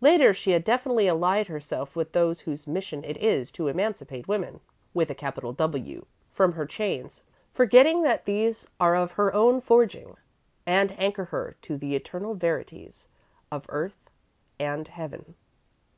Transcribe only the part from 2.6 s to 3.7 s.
mission it is to